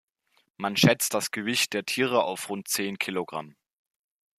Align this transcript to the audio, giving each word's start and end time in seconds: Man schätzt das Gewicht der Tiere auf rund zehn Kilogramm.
Man 0.57 0.75
schätzt 0.77 1.13
das 1.13 1.29
Gewicht 1.29 1.73
der 1.73 1.85
Tiere 1.85 2.23
auf 2.23 2.49
rund 2.49 2.67
zehn 2.67 2.97
Kilogramm. 2.97 3.55